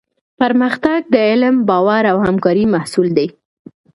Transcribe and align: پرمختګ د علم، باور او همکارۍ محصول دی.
پرمختګ 0.39 0.99
د 1.13 1.15
علم، 1.29 1.55
باور 1.69 2.03
او 2.11 2.17
همکارۍ 2.27 2.65
محصول 2.75 3.07
دی. 3.17 3.27